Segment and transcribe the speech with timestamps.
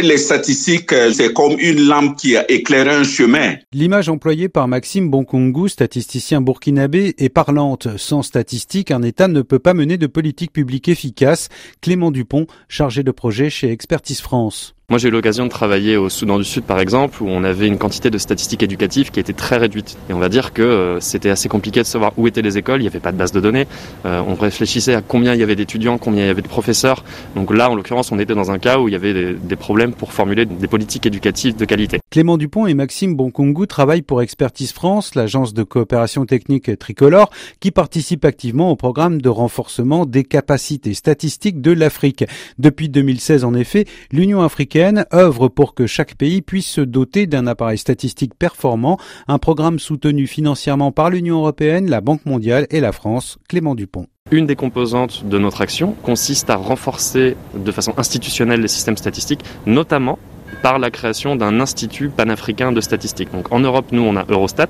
[0.00, 3.56] Les statistiques, euh, c'est comme une lampe qui a éclairé un chemin.
[3.72, 7.88] L'image employée par Maxime Bonkongu, statisticien burkinabé, est parlante.
[7.98, 11.48] Sans statistiques, un État ne peut pas mener de politique publique efficace.
[11.80, 14.74] Clément Dupont, chargé de projet chez Expertise France.
[14.90, 17.68] Moi, j'ai eu l'occasion de travailler au Soudan du Sud, par exemple, où on avait
[17.68, 19.96] une quantité de statistiques éducatives qui était très réduite.
[20.10, 22.80] Et on va dire que euh, c'était assez compliqué de savoir où étaient les écoles.
[22.80, 23.68] Il n'y avait pas de base de données.
[24.04, 27.04] Euh, on réfléchissait à combien il y avait d'étudiants, combien il y avait de professeurs.
[27.36, 29.92] Donc là, en l'occurrence, on était dans un cas où il y avait des, problèmes
[29.92, 32.00] pour formuler des politiques éducatives de qualité.
[32.10, 37.30] Clément Dupont et Maxime Bonkongu travaillent pour Expertise France, l'agence de coopération technique tricolore,
[37.60, 42.24] qui participe activement au programme de renforcement des capacités statistiques de l'Afrique.
[42.58, 44.71] Depuis 2016, en effet, l'Union africaine
[45.12, 50.26] œuvre pour que chaque pays puisse se doter d'un appareil statistique performant, un programme soutenu
[50.26, 53.38] financièrement par l'Union européenne, la Banque mondiale et la France.
[53.48, 54.06] Clément Dupont.
[54.30, 59.44] Une des composantes de notre action consiste à renforcer de façon institutionnelle les systèmes statistiques,
[59.66, 60.18] notamment
[60.62, 63.32] par la création d'un institut panafricain de statistiques.
[63.32, 64.68] Donc en Europe, nous, on a Eurostat.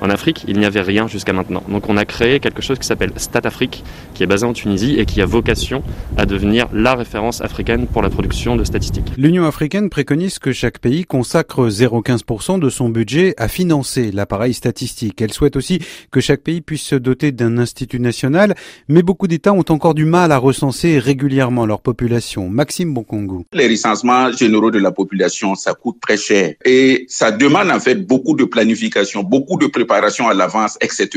[0.00, 1.62] En Afrique, il n'y avait rien jusqu'à maintenant.
[1.68, 5.04] Donc on a créé quelque chose qui s'appelle StatAfrique, qui est basé en Tunisie et
[5.04, 5.82] qui a vocation
[6.16, 9.12] à devenir la référence africaine pour la production de statistiques.
[9.16, 15.20] L'Union africaine préconise que chaque pays consacre 0,15% de son budget à financer l'appareil statistique.
[15.20, 18.54] Elle souhaite aussi que chaque pays puisse se doter d'un institut national,
[18.88, 22.48] mais beaucoup d'États ont encore du mal à recenser régulièrement leur population.
[22.48, 23.44] Maxime Bonkongu.
[23.52, 28.06] Les recensements généraux de la population, ça coûte très cher et ça demande en fait
[28.06, 31.08] beaucoup de planification, beaucoup de préparation à l'avance, etc.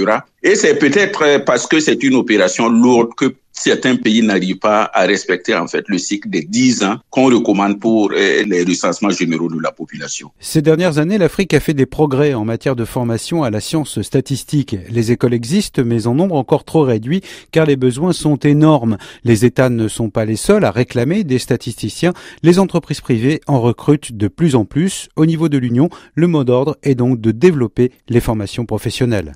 [0.41, 5.05] Et c'est peut-être parce que c'est une opération lourde que certains pays n'arrivent pas à
[5.05, 9.49] respecter en fait le cycle des 10 ans qu'on recommande pour euh, les recensements généraux
[9.49, 10.31] de la population.
[10.39, 14.01] Ces dernières années, l'Afrique a fait des progrès en matière de formation à la science
[14.01, 14.75] statistique.
[14.89, 18.97] Les écoles existent, mais en nombre encore trop réduit, car les besoins sont énormes.
[19.23, 22.13] Les États ne sont pas les seuls à réclamer des statisticiens.
[22.41, 25.09] Les entreprises privées en recrutent de plus en plus.
[25.15, 29.33] Au niveau de l'Union, le mot d'ordre est donc de développer les formations professionnelles.